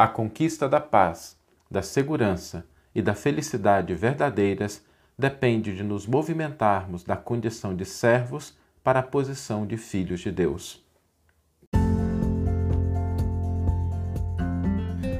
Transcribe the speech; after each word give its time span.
A 0.00 0.08
conquista 0.08 0.66
da 0.66 0.80
paz, 0.80 1.36
da 1.70 1.82
segurança 1.82 2.64
e 2.94 3.02
da 3.02 3.12
felicidade 3.12 3.92
verdadeiras 3.92 4.82
depende 5.18 5.76
de 5.76 5.82
nos 5.82 6.06
movimentarmos 6.06 7.04
da 7.04 7.16
condição 7.16 7.76
de 7.76 7.84
servos 7.84 8.56
para 8.82 9.00
a 9.00 9.02
posição 9.02 9.66
de 9.66 9.76
filhos 9.76 10.20
de 10.20 10.32
Deus. 10.32 10.82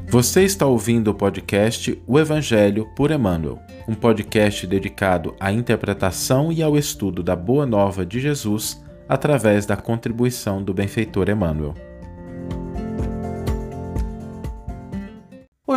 Você 0.08 0.44
está 0.44 0.64
ouvindo 0.64 1.08
o 1.08 1.14
podcast 1.14 2.02
O 2.06 2.18
Evangelho 2.18 2.88
por 2.96 3.10
Emmanuel, 3.10 3.58
um 3.86 3.94
podcast 3.94 4.66
dedicado 4.66 5.36
à 5.38 5.52
interpretação 5.52 6.50
e 6.50 6.62
ao 6.62 6.78
estudo 6.78 7.22
da 7.22 7.36
Boa 7.36 7.66
Nova 7.66 8.06
de 8.06 8.18
Jesus 8.18 8.82
através 9.06 9.66
da 9.66 9.76
contribuição 9.76 10.62
do 10.62 10.72
benfeitor 10.72 11.28
Emmanuel. 11.28 11.89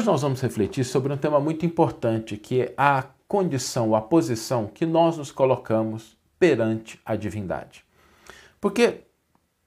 Hoje 0.04 0.12
nós 0.12 0.22
vamos 0.22 0.42
refletir 0.42 0.84
sobre 0.84 1.14
um 1.14 1.18
tema 1.18 1.40
muito 1.40 1.66
importante, 1.66 2.36
que 2.36 2.64
é 2.64 2.74
a 2.76 3.06
condição, 3.26 3.96
a 3.96 4.02
posição 4.02 4.68
que 4.68 4.86
nós 4.86 5.18
nos 5.18 5.32
colocamos 5.32 6.18
perante 6.38 7.00
a 7.06 7.16
divindade. 7.16 7.86
Porque, 8.60 9.06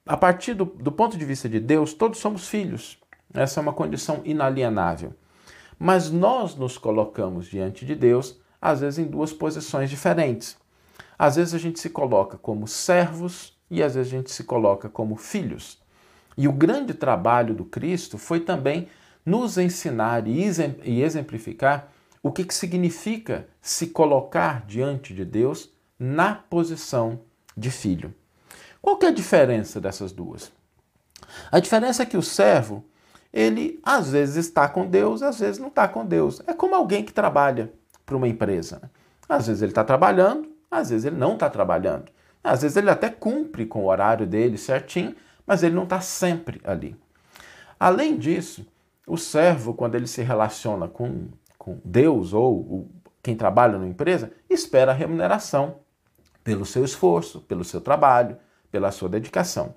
a 0.05 0.15
partir 0.15 0.53
do, 0.53 0.67
do 0.67 0.93
ponto 0.93 1.17
de 1.17 1.25
vista 1.25 1.49
de 1.49 1.59
Deus, 1.59 1.95
todos 1.95 2.19
somos 2.19 2.49
filhos. 2.49 2.99
Essa 3.33 3.61
é 3.61 3.63
uma 3.63 3.73
condição 3.73 4.21
inalienável. 4.27 5.15
Mas 5.79 6.11
nós 6.11 6.55
nos 6.55 6.77
colocamos 6.77 7.47
diante 7.47 7.87
de 7.87 7.95
Deus, 7.95 8.39
às 8.61 8.81
vezes, 8.81 8.99
em 8.99 9.07
duas 9.07 9.33
posições 9.33 9.89
diferentes. 9.89 10.59
Às 11.19 11.37
vezes 11.37 11.55
a 11.55 11.59
gente 11.59 11.81
se 11.81 11.89
coloca 11.89 12.37
como 12.37 12.69
servos 12.69 13.57
e 13.71 13.83
às 13.83 13.95
vezes 13.95 14.13
a 14.13 14.17
gente 14.19 14.31
se 14.31 14.45
coloca 14.45 14.87
como 14.87 15.17
filhos. 15.17 15.81
E 16.37 16.47
o 16.47 16.53
grande 16.53 16.93
trabalho 16.93 17.55
do 17.55 17.65
Cristo 17.65 18.19
foi 18.19 18.41
também 18.41 18.87
nos 19.27 19.59
ensinar 19.59 20.27
e 20.29 21.03
exemplificar 21.03 21.93
o 22.23 22.31
que, 22.31 22.45
que 22.45 22.55
significa 22.55 23.49
se 23.61 23.89
colocar 23.89 24.65
diante 24.65 25.13
de 25.13 25.25
Deus 25.25 25.71
na 25.99 26.35
posição 26.35 27.21
de 27.57 27.71
filho. 27.71 28.15
Qual 28.81 28.97
que 28.97 29.07
é 29.07 29.09
a 29.09 29.13
diferença 29.13 29.81
dessas 29.81 30.13
duas? 30.13 30.53
A 31.51 31.59
diferença 31.59 32.05
é 32.05 32.07
que 32.07 32.17
o 32.17 32.23
servo 32.23 32.85
ele 33.33 33.81
às 33.83 34.13
vezes 34.13 34.47
está 34.47 34.69
com 34.69 34.87
Deus, 34.87 35.23
às 35.23 35.41
vezes 35.41 35.59
não 35.59 35.69
está 35.69 35.89
com 35.89 36.07
Deus. 36.07 36.41
É 36.47 36.55
como 36.55 36.75
alguém 36.75 37.05
que 37.05 37.13
trabalha 37.13 37.73
para 38.05 38.17
uma 38.17 38.29
empresa. 38.29 38.91
Às 39.29 39.49
vezes 39.49 39.63
ele 39.63 39.73
está 39.73 39.83
trabalhando, 39.83 40.49
às 40.71 40.91
vezes 40.91 41.05
ele 41.05 41.17
não 41.17 41.35
está 41.35 41.51
trabalhando. 41.51 42.11
Às 42.43 42.63
vezes 42.63 42.77
ele 42.77 42.91
até 42.91 43.11
cumpre 43.11 43.67
com 43.67 43.83
o 43.83 43.89
horário 43.89 44.27
dele 44.27 44.57
certinho, 44.57 45.15
mas 45.45 45.63
ele 45.63 45.75
não 45.75 45.83
está 45.83 46.01
sempre 46.01 46.61
ali. 46.65 46.97
Além 47.79 48.17
disso, 48.17 48.65
o 49.07 49.17
servo, 49.17 49.73
quando 49.73 49.95
ele 49.95 50.07
se 50.07 50.23
relaciona 50.23 50.89
com, 50.89 51.29
com 51.57 51.79
Deus 51.85 52.33
ou 52.33 52.55
o, 52.55 52.91
quem 53.23 53.37
trabalha 53.37 53.75
numa 53.75 53.89
empresa, 53.89 54.33
espera 54.51 54.93
a 54.93 54.95
remuneração 54.95 55.77
pelo 56.43 56.67
seu 56.67 56.85
esforço, 56.85 57.41
pelo 57.41 57.65
seu 57.65 57.81
trabalho, 57.81 58.37
pela 58.71 58.91
sua 58.91 59.09
dedicação. 59.09 59.75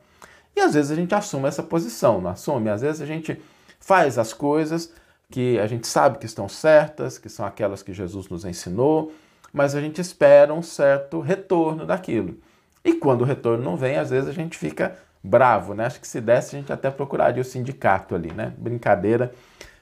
E 0.55 0.61
às 0.61 0.73
vezes 0.73 0.91
a 0.91 0.95
gente 0.95 1.13
assume 1.13 1.47
essa 1.47 1.63
posição, 1.63 2.19
não 2.19 2.29
assume? 2.31 2.69
Às 2.69 2.81
vezes 2.81 3.01
a 3.01 3.05
gente 3.05 3.39
faz 3.79 4.17
as 4.17 4.33
coisas 4.33 4.93
que 5.31 5.59
a 5.59 5.67
gente 5.67 5.87
sabe 5.87 6.17
que 6.17 6.25
estão 6.25 6.49
certas, 6.49 7.17
que 7.17 7.29
são 7.29 7.45
aquelas 7.45 7.83
que 7.83 7.93
Jesus 7.93 8.27
nos 8.27 8.45
ensinou, 8.45 9.11
mas 9.53 9.75
a 9.75 9.81
gente 9.81 10.01
espera 10.01 10.53
um 10.53 10.61
certo 10.61 11.19
retorno 11.19 11.85
daquilo. 11.85 12.37
E 12.83 12.93
quando 12.93 13.21
o 13.21 13.25
retorno 13.25 13.63
não 13.63 13.77
vem, 13.77 13.97
às 13.97 14.09
vezes 14.09 14.29
a 14.29 14.33
gente 14.33 14.57
fica 14.57 14.97
bravo, 15.23 15.73
né? 15.73 15.85
Acho 15.85 15.99
que 15.99 16.07
se 16.07 16.21
desse 16.21 16.55
a 16.55 16.59
gente 16.59 16.71
até 16.71 16.89
procuraria 16.89 17.41
o 17.41 17.45
sindicato 17.45 18.15
ali, 18.15 18.31
né? 18.31 18.53
Brincadeira, 18.57 19.33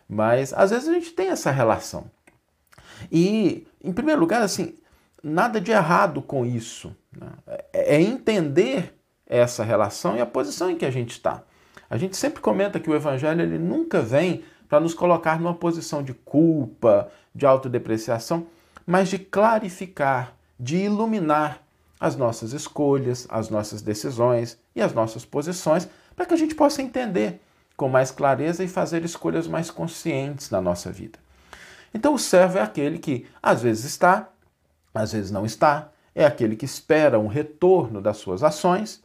mas 0.07 0.53
às 0.53 0.71
vezes 0.71 0.88
a 0.88 0.93
gente 0.93 1.11
tem 1.11 1.30
essa 1.30 1.52
relação. 1.52 2.09
E, 3.11 3.67
em 3.83 3.93
primeiro 3.93 4.19
lugar, 4.19 4.41
assim, 4.41 4.75
nada 5.23 5.61
de 5.61 5.71
errado 5.71 6.21
com 6.21 6.45
isso. 6.45 6.95
Né? 7.15 7.27
É, 7.73 7.95
é 7.95 8.02
entender 8.02 8.95
essa 9.26 9.64
relação 9.64 10.15
e 10.15 10.21
a 10.21 10.26
posição 10.26 10.70
em 10.70 10.77
que 10.77 10.86
a 10.86 10.92
gente 10.92 11.11
está. 11.11 11.43
A 11.89 11.97
gente 11.97 12.17
sempre 12.17 12.42
comenta 12.42 12.80
que 12.80 12.89
o 12.89 12.95
evangelho 12.95 13.42
ele 13.42 13.58
nunca 13.58 14.02
vem 14.02 14.43
para 14.67 14.80
nos 14.80 14.93
colocar 14.93 15.39
numa 15.39 15.53
posição 15.53 16.03
de 16.03 16.14
culpa, 16.14 17.09
de 17.33 17.45
autodepreciação, 17.45 18.47
mas 18.86 19.09
de 19.09 19.17
clarificar, 19.17 20.33
de 20.59 20.77
iluminar 20.77 21.61
as 21.99 22.15
nossas 22.15 22.53
escolhas, 22.53 23.27
as 23.30 23.49
nossas 23.49 23.81
decisões 23.81 24.58
e 24.75 24.81
as 24.81 24.93
nossas 24.93 25.25
posições, 25.25 25.87
para 26.15 26.25
que 26.25 26.33
a 26.33 26.37
gente 26.37 26.55
possa 26.55 26.81
entender 26.81 27.41
com 27.75 27.87
mais 27.89 28.11
clareza 28.11 28.63
e 28.63 28.67
fazer 28.67 29.03
escolhas 29.05 29.47
mais 29.47 29.69
conscientes 29.69 30.49
na 30.49 30.59
nossa 30.59 30.91
vida. 30.91 31.19
Então, 31.93 32.13
o 32.13 32.19
servo 32.19 32.58
é 32.58 32.61
aquele 32.61 32.97
que 32.97 33.27
às 33.41 33.61
vezes 33.61 33.85
está, 33.85 34.30
às 34.93 35.11
vezes 35.11 35.31
não 35.31 35.45
está, 35.45 35.89
é 36.13 36.25
aquele 36.25 36.55
que 36.55 36.65
espera 36.65 37.19
um 37.19 37.27
retorno 37.27 38.02
das 38.02 38.17
suas 38.17 38.43
ações, 38.43 39.02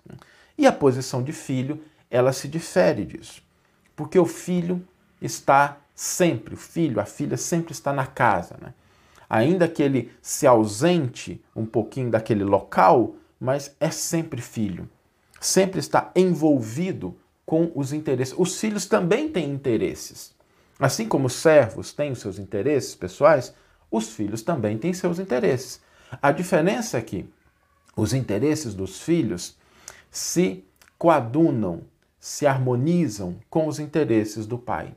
e 0.56 0.66
a 0.66 0.72
posição 0.72 1.22
de 1.22 1.32
filho, 1.32 1.82
ela 2.10 2.32
se 2.32 2.48
difere 2.48 3.04
disso. 3.04 3.42
Porque 3.94 4.18
o 4.18 4.26
filho 4.26 4.86
está 5.20 5.78
sempre, 5.94 6.54
o 6.54 6.56
filho, 6.56 7.00
a 7.00 7.04
filha 7.04 7.36
sempre 7.36 7.72
está 7.72 7.92
na 7.92 8.06
casa, 8.06 8.56
né? 8.60 8.72
Ainda 9.32 9.66
que 9.66 9.82
ele 9.82 10.12
se 10.20 10.46
ausente 10.46 11.42
um 11.56 11.64
pouquinho 11.64 12.10
daquele 12.10 12.44
local, 12.44 13.16
mas 13.40 13.74
é 13.80 13.90
sempre 13.90 14.42
filho. 14.42 14.86
Sempre 15.40 15.80
está 15.80 16.12
envolvido 16.14 17.16
com 17.46 17.72
os 17.74 17.94
interesses. 17.94 18.34
Os 18.36 18.60
filhos 18.60 18.84
também 18.84 19.30
têm 19.30 19.50
interesses. 19.50 20.34
Assim 20.78 21.08
como 21.08 21.28
os 21.28 21.32
servos 21.32 21.94
têm 21.94 22.12
os 22.12 22.18
seus 22.18 22.38
interesses 22.38 22.94
pessoais, 22.94 23.54
os 23.90 24.10
filhos 24.10 24.42
também 24.42 24.76
têm 24.76 24.92
seus 24.92 25.18
interesses. 25.18 25.80
A 26.20 26.30
diferença 26.30 26.98
é 26.98 27.00
que 27.00 27.24
os 27.96 28.12
interesses 28.12 28.74
dos 28.74 29.00
filhos 29.00 29.56
se 30.10 30.62
coadunam, 30.98 31.84
se 32.20 32.46
harmonizam 32.46 33.38
com 33.48 33.66
os 33.66 33.78
interesses 33.78 34.46
do 34.46 34.58
pai. 34.58 34.94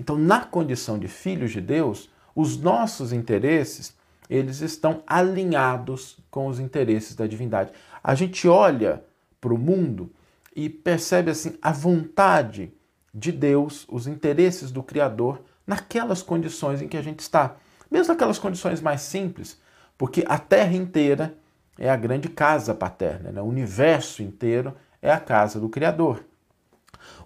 Então, 0.00 0.16
na 0.16 0.46
condição 0.46 0.98
de 0.98 1.08
filhos 1.08 1.52
de 1.52 1.60
Deus, 1.60 2.08
os 2.36 2.58
nossos 2.58 3.14
interesses, 3.14 3.96
eles 4.28 4.60
estão 4.60 5.02
alinhados 5.06 6.18
com 6.30 6.48
os 6.48 6.60
interesses 6.60 7.16
da 7.16 7.26
divindade. 7.26 7.72
A 8.04 8.14
gente 8.14 8.46
olha 8.46 9.02
para 9.40 9.54
o 9.54 9.58
mundo 9.58 10.12
e 10.54 10.68
percebe 10.68 11.30
assim 11.30 11.56
a 11.62 11.72
vontade 11.72 12.70
de 13.12 13.32
Deus, 13.32 13.86
os 13.88 14.06
interesses 14.06 14.70
do 14.70 14.82
Criador 14.82 15.40
naquelas 15.66 16.22
condições 16.22 16.82
em 16.82 16.88
que 16.88 16.98
a 16.98 17.02
gente 17.02 17.20
está. 17.20 17.56
Mesmo 17.90 18.12
aquelas 18.12 18.38
condições 18.38 18.82
mais 18.82 19.00
simples, 19.00 19.58
porque 19.96 20.22
a 20.28 20.38
Terra 20.38 20.76
inteira 20.76 21.34
é 21.78 21.88
a 21.88 21.96
grande 21.96 22.28
casa 22.28 22.74
paterna, 22.74 23.32
né? 23.32 23.40
o 23.40 23.46
universo 23.46 24.22
inteiro 24.22 24.74
é 25.00 25.10
a 25.10 25.18
casa 25.20 25.58
do 25.58 25.70
Criador. 25.70 26.22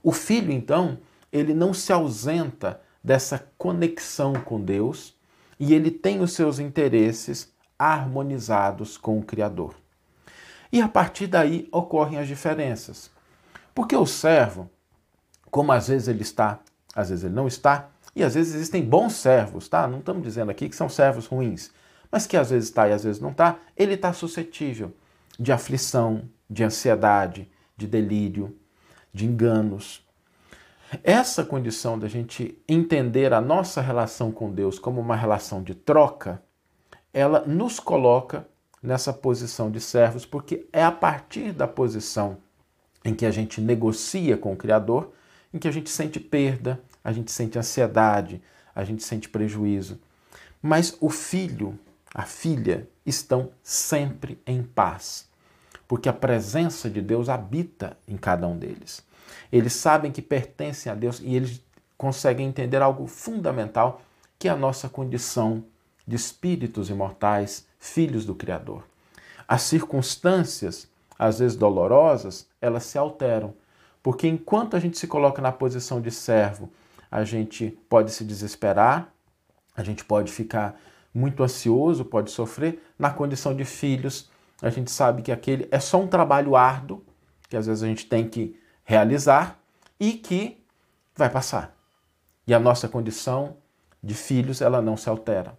O 0.02 0.12
filho, 0.12 0.52
então, 0.52 0.98
ele 1.32 1.52
não 1.52 1.74
se 1.74 1.92
ausenta 1.92 2.80
dessa 3.02 3.46
conexão 3.56 4.34
com 4.34 4.60
Deus 4.60 5.14
e 5.58 5.74
ele 5.74 5.90
tem 5.90 6.20
os 6.20 6.32
seus 6.32 6.58
interesses 6.58 7.52
harmonizados 7.78 8.96
com 8.96 9.18
o 9.18 9.22
Criador. 9.22 9.74
E 10.72 10.80
a 10.80 10.88
partir 10.88 11.26
daí 11.26 11.68
ocorrem 11.72 12.18
as 12.18 12.28
diferenças. 12.28 13.10
Porque 13.74 13.96
o 13.96 14.06
servo, 14.06 14.70
como 15.50 15.72
às 15.72 15.88
vezes 15.88 16.08
ele 16.08 16.22
está, 16.22 16.60
às 16.94 17.08
vezes 17.08 17.24
ele 17.24 17.34
não 17.34 17.48
está, 17.48 17.88
e 18.14 18.22
às 18.22 18.34
vezes 18.34 18.54
existem 18.54 18.84
bons 18.84 19.14
servos, 19.14 19.68
tá? 19.68 19.86
Não 19.86 20.00
estamos 20.00 20.22
dizendo 20.22 20.50
aqui 20.50 20.68
que 20.68 20.76
são 20.76 20.88
servos 20.88 21.26
ruins 21.26 21.72
mas 22.10 22.26
que 22.26 22.36
às 22.36 22.50
vezes 22.50 22.68
está 22.68 22.88
e 22.88 22.92
às 22.92 23.04
vezes 23.04 23.20
não 23.20 23.30
está, 23.30 23.58
ele 23.76 23.94
está 23.94 24.12
suscetível 24.12 24.92
de 25.38 25.52
aflição, 25.52 26.28
de 26.48 26.64
ansiedade, 26.64 27.48
de 27.76 27.86
delírio, 27.86 28.56
de 29.12 29.26
enganos. 29.26 30.04
Essa 31.04 31.44
condição 31.44 31.96
da 31.96 32.08
gente 32.08 32.58
entender 32.68 33.32
a 33.32 33.40
nossa 33.40 33.80
relação 33.80 34.32
com 34.32 34.50
Deus 34.50 34.76
como 34.76 35.00
uma 35.00 35.14
relação 35.14 35.62
de 35.62 35.72
troca, 35.72 36.42
ela 37.14 37.46
nos 37.46 37.78
coloca 37.78 38.46
nessa 38.82 39.12
posição 39.12 39.70
de 39.70 39.80
servos, 39.80 40.26
porque 40.26 40.66
é 40.72 40.82
a 40.82 40.90
partir 40.90 41.52
da 41.52 41.68
posição 41.68 42.38
em 43.04 43.14
que 43.14 43.24
a 43.24 43.30
gente 43.30 43.60
negocia 43.60 44.36
com 44.36 44.52
o 44.52 44.56
Criador, 44.56 45.12
em 45.54 45.58
que 45.58 45.68
a 45.68 45.70
gente 45.70 45.88
sente 45.88 46.18
perda, 46.18 46.80
a 47.04 47.12
gente 47.12 47.30
sente 47.30 47.56
ansiedade, 47.56 48.42
a 48.74 48.82
gente 48.82 49.04
sente 49.04 49.28
prejuízo. 49.28 50.00
Mas 50.60 50.96
o 51.00 51.08
filho, 51.08 51.78
a 52.12 52.22
filha 52.22 52.88
estão 53.06 53.50
sempre 53.62 54.40
em 54.44 54.62
paz, 54.62 55.28
porque 55.86 56.08
a 56.08 56.12
presença 56.12 56.90
de 56.90 57.00
Deus 57.00 57.28
habita 57.28 57.96
em 58.08 58.16
cada 58.16 58.48
um 58.48 58.58
deles. 58.58 59.08
Eles 59.52 59.72
sabem 59.72 60.12
que 60.12 60.22
pertencem 60.22 60.90
a 60.90 60.94
Deus 60.94 61.20
e 61.20 61.34
eles 61.34 61.62
conseguem 61.96 62.48
entender 62.48 62.80
algo 62.80 63.06
fundamental, 63.06 64.00
que 64.38 64.48
é 64.48 64.50
a 64.50 64.56
nossa 64.56 64.88
condição 64.88 65.64
de 66.06 66.16
espíritos 66.16 66.88
imortais, 66.88 67.66
filhos 67.78 68.24
do 68.24 68.34
Criador. 68.34 68.84
As 69.46 69.62
circunstâncias, 69.62 70.88
às 71.18 71.40
vezes 71.40 71.56
dolorosas, 71.56 72.46
elas 72.60 72.84
se 72.84 72.96
alteram, 72.96 73.54
porque 74.02 74.26
enquanto 74.26 74.76
a 74.76 74.80
gente 74.80 74.98
se 74.98 75.06
coloca 75.06 75.42
na 75.42 75.52
posição 75.52 76.00
de 76.00 76.10
servo, 76.10 76.70
a 77.10 77.24
gente 77.24 77.76
pode 77.88 78.12
se 78.12 78.24
desesperar, 78.24 79.12
a 79.76 79.82
gente 79.82 80.04
pode 80.04 80.32
ficar 80.32 80.80
muito 81.12 81.42
ansioso, 81.42 82.04
pode 82.04 82.30
sofrer. 82.30 82.82
Na 82.98 83.10
condição 83.10 83.54
de 83.54 83.64
filhos, 83.64 84.30
a 84.62 84.70
gente 84.70 84.90
sabe 84.90 85.22
que 85.22 85.32
aquele 85.32 85.66
é 85.70 85.80
só 85.80 86.00
um 86.00 86.06
trabalho 86.06 86.54
árduo, 86.54 87.02
que 87.48 87.56
às 87.56 87.66
vezes 87.66 87.82
a 87.82 87.86
gente 87.86 88.06
tem 88.06 88.28
que 88.28 88.58
realizar 88.90 89.56
e 90.00 90.14
que 90.14 90.60
vai 91.14 91.30
passar. 91.30 91.72
E 92.44 92.52
a 92.52 92.58
nossa 92.58 92.88
condição 92.88 93.54
de 94.02 94.14
filhos, 94.14 94.60
ela 94.60 94.82
não 94.82 94.96
se 94.96 95.08
altera. 95.08 95.56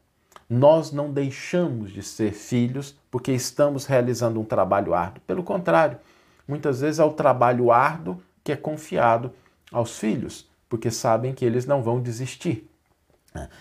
Nós 0.50 0.92
não 0.92 1.10
deixamos 1.10 1.92
de 1.92 2.04
ser 2.04 2.33
filhos 2.33 2.94
porque 3.10 3.31
estamos 3.31 3.86
realizando 3.86 4.38
um 4.38 4.44
trabalho 4.44 4.94
árduo. 4.94 5.22
Pelo 5.25 5.44
contrário, 5.44 5.98
muitas 6.45 6.81
vezes 6.81 7.00
é 7.00 7.06
o 7.06 7.13
trabalho 7.13 7.72
árduo 7.72 8.22
que 8.44 8.51
é 8.51 8.57
confiado 8.57 9.31
aos 9.72 9.98
filhos, 9.98 10.45
porque 10.68 10.92
sabem 10.92 11.33
que 11.33 11.45
eles 11.45 11.66
não 11.66 11.81
vão 11.81 12.01
desistir. 12.01 12.69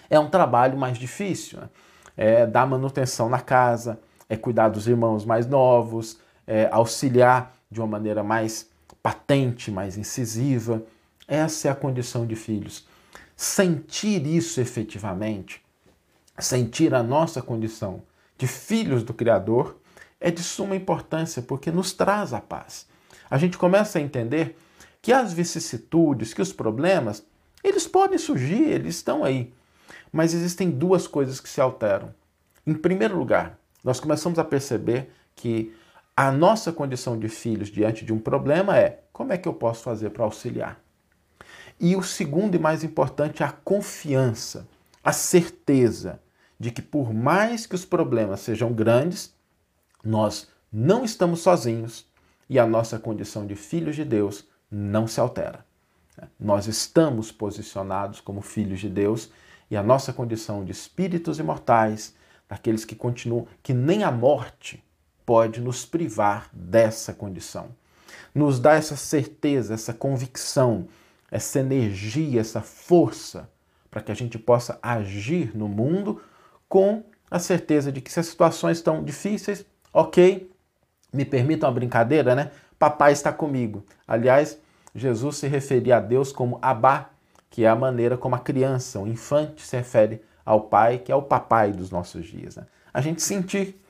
É 0.08 0.19
um 0.19 0.28
trabalho 0.28 0.76
mais 0.76 0.99
difícil, 0.99 1.61
né? 1.61 1.69
é 2.17 2.44
dar 2.44 2.67
manutenção 2.67 3.28
na 3.28 3.38
casa, 3.38 4.00
é 4.28 4.37
cuidar 4.37 4.69
dos 4.69 4.88
irmãos 4.88 5.25
mais 5.25 5.46
novos, 5.46 6.19
é 6.44 6.69
auxiliar 6.72 7.55
de 7.70 7.81
uma 7.81 7.87
maneira 7.87 8.25
mais 8.25 8.69
patente, 9.02 9.70
mais 9.70 9.97
incisiva. 9.97 10.82
Essa 11.26 11.69
é 11.69 11.70
a 11.70 11.75
condição 11.75 12.26
de 12.26 12.37
filhos. 12.37 12.87
Sentir 13.37 14.26
isso 14.26 14.61
efetivamente, 14.61 15.62
sentir 16.38 16.94
a 16.94 17.02
nossa 17.02 17.41
condição 17.41 18.02
de 18.37 18.47
filhos 18.47 19.02
do 19.02 19.14
Criador, 19.14 19.76
é 20.20 20.31
de 20.31 20.43
suma 20.43 20.76
importância 20.76 21.41
porque 21.41 21.70
nos 21.70 21.93
traz 21.93 22.32
a 22.35 22.41
paz. 22.41 22.87
A 23.31 23.38
gente 23.38 23.56
começa 23.56 23.99
a 23.99 24.02
entender 24.02 24.56
que 25.00 25.12
as 25.12 25.32
vicissitudes, 25.32 26.35
que 26.35 26.43
os 26.43 26.53
problemas, 26.53 27.25
eles 27.64 27.87
podem 27.87 28.19
surgir, 28.19 28.62
eles 28.62 28.96
estão 28.96 29.25
aí. 29.25 29.53
Mas 30.12 30.35
existem 30.35 30.70
duas 30.70 31.06
coisas 31.06 31.41
que 31.41 31.49
se 31.49 31.61
alteram. 31.61 32.14
Em 32.67 32.75
primeiro 32.75 33.17
lugar, 33.17 33.58
nós 33.82 34.00
começamos 34.00 34.38
a 34.38 34.44
perceber 34.44 35.11
que 35.35 35.75
a 36.20 36.31
nossa 36.31 36.70
condição 36.70 37.19
de 37.19 37.31
filhos 37.31 37.70
diante 37.70 38.05
de 38.05 38.12
um 38.12 38.19
problema 38.19 38.76
é 38.76 39.05
como 39.11 39.32
é 39.32 39.38
que 39.38 39.49
eu 39.49 39.55
posso 39.55 39.82
fazer 39.82 40.11
para 40.11 40.22
auxiliar? 40.22 40.78
E 41.81 41.96
o 41.96 42.02
segundo 42.02 42.55
e 42.55 42.58
mais 42.58 42.84
importante 42.84 43.43
é 43.43 43.46
a 43.46 43.52
confiança, 43.52 44.69
a 45.02 45.14
certeza 45.14 46.20
de 46.58 46.70
que 46.70 46.82
por 46.82 47.14
mais 47.14 47.64
que 47.64 47.75
os 47.75 47.87
problemas 47.87 48.40
sejam 48.40 48.70
grandes, 48.70 49.34
nós 50.05 50.50
não 50.70 51.06
estamos 51.06 51.40
sozinhos 51.40 52.06
e 52.50 52.58
a 52.58 52.67
nossa 52.67 52.99
condição 52.99 53.46
de 53.46 53.55
filhos 53.55 53.96
de 53.96 54.05
Deus 54.05 54.46
não 54.70 55.06
se 55.06 55.20
altera. 55.20 55.64
Nós 56.38 56.67
estamos 56.67 57.32
posicionados 57.32 58.20
como 58.20 58.43
filhos 58.43 58.81
de 58.81 58.90
Deus 58.90 59.31
e 59.70 59.76
a 59.76 59.82
nossa 59.82 60.12
condição 60.12 60.67
de 60.67 60.72
espíritos 60.72 61.38
imortais, 61.38 62.14
daqueles 62.46 62.84
que 62.84 62.94
continuam, 62.94 63.46
que 63.62 63.72
nem 63.72 64.05
a 64.05 64.12
morte 64.12 64.84
pode 65.31 65.61
nos 65.61 65.87
privar 65.87 66.50
dessa 66.53 67.15
condição. 67.15 67.69
Nos 68.35 68.59
dá 68.59 68.75
essa 68.75 68.97
certeza, 68.97 69.75
essa 69.75 69.94
convicção, 69.94 70.88
essa 71.31 71.61
energia, 71.61 72.41
essa 72.41 72.61
força 72.61 73.49
para 73.88 74.03
que 74.03 74.11
a 74.11 74.15
gente 74.17 74.37
possa 74.41 74.77
agir 74.82 75.56
no 75.56 75.69
mundo 75.69 76.21
com 76.69 77.05
a 77.31 77.38
certeza 77.38 77.93
de 77.93 78.00
que 78.00 78.11
se 78.11 78.19
as 78.19 78.27
situações 78.27 78.79
estão 78.79 79.05
difíceis, 79.05 79.65
ok, 79.94 80.50
me 81.12 81.25
permitam 81.25 81.69
uma 81.69 81.75
brincadeira, 81.77 82.35
né? 82.35 82.50
Papai 82.77 83.12
está 83.12 83.32
comigo. 83.32 83.85
Aliás, 84.09 84.59
Jesus 84.93 85.37
se 85.37 85.47
referia 85.47 85.99
a 85.99 86.00
Deus 86.00 86.32
como 86.32 86.59
Abá, 86.61 87.09
que 87.49 87.65
é 87.65 87.69
a 87.69 87.77
maneira 87.77 88.19
como 88.19 88.35
a 88.35 88.41
criança, 88.41 88.99
o 88.99 89.06
infante, 89.06 89.65
se 89.65 89.77
refere 89.77 90.25
ao 90.44 90.62
pai, 90.62 90.99
que 90.99 91.12
é 91.12 91.15
o 91.15 91.23
papai 91.23 91.71
dos 91.71 91.88
nossos 91.88 92.27
dias. 92.27 92.56
Né? 92.56 92.67
A 92.93 93.00
gente 93.00 93.23
sentir 93.23 93.81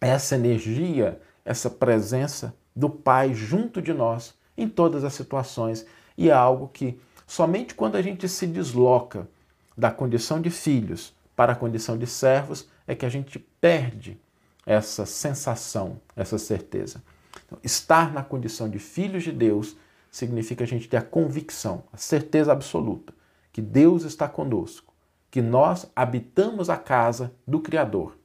essa 0.00 0.34
energia, 0.34 1.20
essa 1.44 1.68
presença 1.68 2.54
do 2.74 2.88
pai 2.88 3.34
junto 3.34 3.82
de 3.82 3.92
nós 3.92 4.34
em 4.56 4.68
todas 4.68 5.04
as 5.04 5.14
situações. 5.14 5.86
E 6.16 6.30
é 6.30 6.32
algo 6.32 6.68
que 6.68 7.00
somente 7.26 7.74
quando 7.74 7.96
a 7.96 8.02
gente 8.02 8.28
se 8.28 8.46
desloca 8.46 9.28
da 9.76 9.90
condição 9.90 10.40
de 10.40 10.50
filhos 10.50 11.14
para 11.36 11.52
a 11.52 11.56
condição 11.56 11.96
de 11.96 12.06
servos 12.06 12.68
é 12.86 12.94
que 12.94 13.06
a 13.06 13.08
gente 13.08 13.38
perde 13.38 14.18
essa 14.66 15.06
sensação, 15.06 16.00
essa 16.16 16.38
certeza. 16.38 17.02
Então, 17.46 17.58
estar 17.62 18.12
na 18.12 18.22
condição 18.22 18.68
de 18.68 18.78
filhos 18.78 19.22
de 19.22 19.32
Deus 19.32 19.76
significa 20.10 20.64
a 20.64 20.66
gente 20.66 20.88
ter 20.88 20.96
a 20.96 21.02
convicção, 21.02 21.84
a 21.92 21.96
certeza 21.96 22.52
absoluta 22.52 23.12
que 23.52 23.62
Deus 23.62 24.04
está 24.04 24.28
conosco, 24.28 24.92
que 25.30 25.42
nós 25.42 25.90
habitamos 25.94 26.70
a 26.70 26.76
casa 26.76 27.32
do 27.46 27.60
Criador 27.60 28.16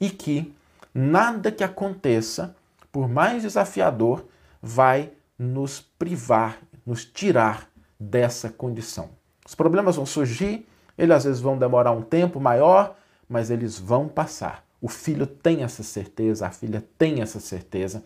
e 0.00 0.08
que 0.08 0.54
nada 0.98 1.52
que 1.52 1.62
aconteça, 1.62 2.56
por 2.90 3.08
mais 3.08 3.42
desafiador, 3.42 4.26
vai 4.60 5.12
nos 5.38 5.80
privar, 5.80 6.58
nos 6.84 7.04
tirar 7.04 7.70
dessa 7.98 8.50
condição. 8.50 9.10
Os 9.46 9.54
problemas 9.54 9.94
vão 9.94 10.04
surgir, 10.04 10.66
eles 10.96 11.16
às 11.16 11.24
vezes 11.24 11.40
vão 11.40 11.56
demorar 11.56 11.92
um 11.92 12.02
tempo 12.02 12.40
maior, 12.40 12.96
mas 13.28 13.48
eles 13.50 13.78
vão 13.78 14.08
passar. 14.08 14.64
O 14.80 14.88
filho 14.88 15.26
tem 15.26 15.62
essa 15.62 15.84
certeza, 15.84 16.46
a 16.46 16.50
filha 16.50 16.84
tem 16.98 17.22
essa 17.22 17.38
certeza 17.38 18.02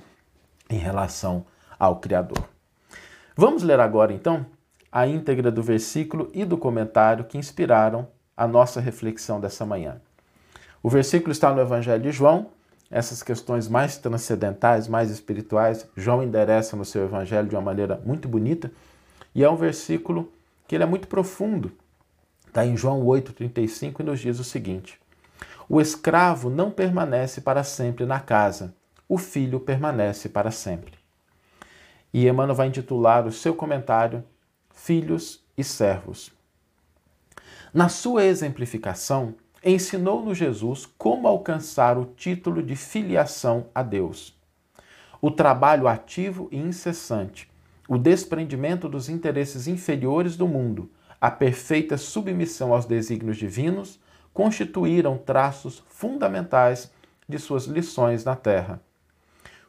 em 0.69 0.77
relação 0.77 1.47
ao 1.79 1.97
Criador. 1.97 2.47
Vamos 3.35 3.63
ler 3.63 3.81
agora 3.81 4.13
então 4.13 4.45
a 4.91 5.07
íntegra 5.07 5.51
do 5.51 5.63
versículo 5.63 6.31
e 6.35 6.45
do 6.45 6.59
comentário 6.59 7.25
que 7.25 7.39
inspiraram 7.39 8.07
a 8.37 8.47
nossa 8.47 8.81
reflexão 8.81 9.41
dessa 9.41 9.65
manhã. 9.65 10.01
O 10.83 10.91
versículo 10.91 11.33
está 11.33 11.53
no 11.53 11.61
Evangelho 11.61 12.03
de 12.03 12.13
João, 12.13 12.51
essas 12.93 13.23
questões 13.23 13.69
mais 13.69 13.97
transcendentais, 13.97 14.87
mais 14.87 15.11
espirituais, 15.11 15.89
João 15.97 16.23
endereça 16.23 16.77
no 16.77 16.85
seu 16.85 17.05
Evangelho 17.05 17.49
de 17.49 17.57
uma 17.57 17.63
maneira 17.63 18.01
muito 18.05 18.29
bonita, 18.29 18.71
e 19.35 19.43
é 19.43 19.51
um 19.51 19.57
versículo 19.57 20.31
que 20.69 20.75
ele 20.75 20.85
é 20.85 20.87
muito 20.87 21.09
profundo. 21.09 21.73
Está 22.47 22.67
em 22.67 22.77
João 22.77 23.03
8,35 23.05 24.01
e 24.01 24.03
nos 24.03 24.21
diz 24.21 24.39
o 24.39 24.45
seguinte: 24.45 25.01
O 25.71 25.81
escravo 25.81 26.51
não 26.51 26.71
permanece 26.71 27.41
para 27.41 27.65
sempre 27.65 28.05
na 28.05 28.21
casa, 28.21 28.75
o 29.09 29.17
filho 29.17 29.59
permanece 29.59 30.29
para 30.29 30.51
sempre. 30.51 30.93
E 32.13 32.29
Emmanuel 32.29 32.55
vai 32.55 32.67
intitular 32.67 33.27
o 33.27 33.33
seu 33.33 33.55
comentário 33.55 34.23
Filhos 34.75 35.43
e 35.57 35.65
Servos. 35.65 36.31
Na 37.73 37.89
sua 37.89 38.25
exemplificação, 38.25 39.35
ensinou-nos 39.71 40.37
Jesus 40.37 40.87
como 40.99 41.29
alcançar 41.29 41.97
o 41.97 42.05
título 42.05 42.63
de 42.63 42.75
filiação 42.75 43.67
a 43.75 43.83
Deus. 43.83 44.35
O 45.21 45.31
trabalho 45.31 45.87
ativo 45.87 46.49
e 46.51 46.59
incessante, 46.59 47.49
o 47.89 47.97
desprendimento 47.97 48.89
dos 48.89 49.09
interesses 49.09 49.69
inferiores 49.69 50.37
do 50.37 50.49
mundo, 50.49 50.91
a 51.21 51.31
perfeita 51.31 51.97
submissão 51.97 52.73
aos 52.73 52.87
desígnios 52.87 53.37
divinos 53.37 54.01
constituíram 54.35 55.17
traços 55.17 55.83
fundamentais 55.87 56.91
de 57.29 57.39
suas 57.39 57.67
lições 57.67 58.25
na 58.25 58.35
terra. 58.35 58.81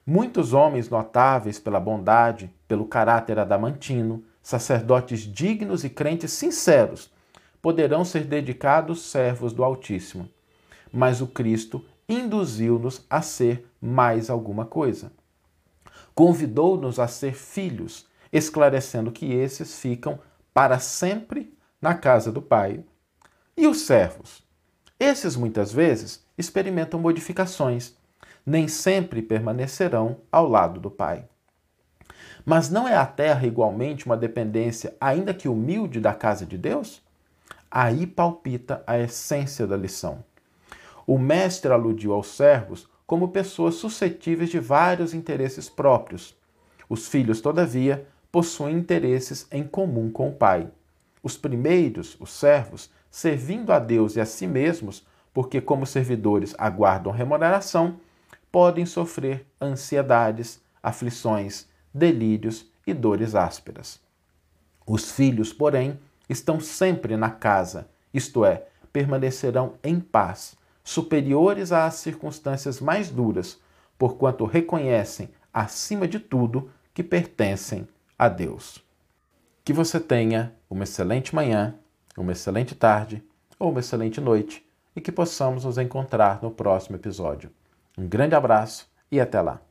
Muitos 0.06 0.54
homens 0.54 0.90
notáveis 0.90 1.60
pela 1.60 1.80
bondade, 1.80 2.52
pelo 2.68 2.86
caráter 2.86 3.38
adamantino, 3.38 4.24
sacerdotes 4.42 5.20
dignos 5.22 5.84
e 5.84 5.90
crentes 5.90 6.34
sinceros, 6.34 7.13
poderão 7.64 8.04
ser 8.04 8.26
dedicados 8.26 9.02
servos 9.04 9.54
do 9.54 9.64
Altíssimo. 9.64 10.30
Mas 10.92 11.22
o 11.22 11.28
Cristo 11.28 11.84
induziu-nos 12.08 13.06
a 13.10 13.22
ser 13.22 13.66
mais 13.82 14.30
alguma 14.30 14.66
coisa. 14.66 15.12
Convidou-nos 16.14 17.00
a 17.00 17.08
ser 17.08 17.34
filhos, 17.34 18.06
esclarecendo 18.32 19.12
que 19.12 19.34
esses 19.34 19.80
ficam 19.80 20.20
para 20.54 20.78
sempre 20.78 21.58
na 21.82 21.96
casa 21.96 22.32
do 22.32 22.42
Pai. 22.42 22.84
E 23.58 23.66
os 23.66 23.82
servos? 23.82 24.44
Esses 25.00 25.36
muitas 25.36 25.72
vezes 25.72 26.24
experimentam 26.38 27.00
modificações 27.00 27.96
nem 28.46 28.68
sempre 28.68 29.22
permanecerão 29.22 30.18
ao 30.30 30.48
lado 30.48 30.80
do 30.80 30.92
Pai. 30.92 31.26
Mas 32.46 32.70
não 32.70 32.86
é 32.86 32.96
a 32.96 33.06
terra 33.06 33.48
igualmente 33.48 34.06
uma 34.06 34.18
dependência, 34.18 34.96
ainda 35.00 35.34
que 35.34 35.48
humilde, 35.48 36.02
da 36.02 36.14
casa 36.14 36.46
de 36.46 36.58
Deus? 36.58 37.02
Aí 37.76 38.06
palpita 38.06 38.84
a 38.86 39.00
essência 39.00 39.66
da 39.66 39.76
lição. 39.76 40.24
O 41.08 41.18
mestre 41.18 41.74
aludiu 41.74 42.14
aos 42.14 42.28
servos 42.28 42.88
como 43.08 43.30
pessoas 43.30 43.74
suscetíveis 43.74 44.52
de 44.52 44.60
vários 44.60 45.12
interesses 45.12 45.72
próprios. 45.72 46.38
Os 46.88 47.08
filhos, 47.08 47.42
todavia, 47.42 48.08
possuem 48.32 48.78
interesses 48.78 49.48
em 49.52 49.64
comum 49.64 50.12
com 50.12 50.30
o 50.30 50.36
pai. 50.36 50.70
Os 51.24 51.36
primeiros, 51.36 52.16
os 52.20 52.32
servos, 52.32 52.92
servindo 53.10 53.74
a 53.74 53.80
Deus 53.80 54.16
e 54.16 54.22
a 54.22 54.26
si 54.28 54.46
mesmos, 54.46 55.04
porque 55.34 55.60
como 55.60 55.88
servidores 55.88 56.54
aguardam 56.60 57.12
remuneração, 57.12 58.00
podem 58.52 58.86
sofrer 58.86 59.48
ansiedades, 59.60 60.62
aflições, 60.84 61.66
delírios 61.92 62.68
e 62.86 62.94
dores 62.94 63.34
ásperas. 63.34 64.00
Os 64.86 65.10
filhos, 65.12 65.52
porém, 65.52 65.98
estão 66.30 66.60
sempre 66.60 67.18
na 67.18 67.30
casa, 67.30 67.88
isto 68.14 68.46
é, 68.46 68.66
permanecerão 68.92 69.74
em 69.84 70.00
paz, 70.00 70.56
superiores 70.84 71.72
às 71.72 71.96
circunstâncias 71.96 72.80
mais 72.80 73.10
duras, 73.10 73.60
porquanto 73.98 74.46
reconhecem, 74.46 75.30
acima 75.54 76.08
de 76.08 76.20
tudo, 76.20 76.70
que 76.94 77.04
pertencem 77.04 77.88
a 78.18 78.28
Deus. 78.30 78.84
Que 79.66 79.74
você 79.74 80.00
tenha 80.00 80.54
uma 80.70 80.84
excelente 80.84 81.34
manhã, 81.34 81.76
uma 82.18 82.32
excelente 82.32 82.76
tarde 82.76 83.24
ou 83.58 83.72
uma 83.72 83.80
excelente 83.80 84.22
noite 84.22 84.66
e 84.96 85.02
que 85.02 85.12
possamos 85.12 85.66
nos 85.66 85.78
encontrar 85.78 86.40
no 86.42 86.52
próximo 86.52 86.96
episódio. 86.96 87.50
Um 87.98 88.08
grande 88.08 88.36
abraço 88.36 88.88
e 89.12 89.20
até 89.20 89.42
lá! 89.42 89.62